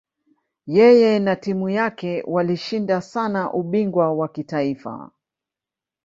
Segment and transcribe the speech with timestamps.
[0.65, 5.09] Yeye na timu yake walishinda sana ubingwa wa kitaifa.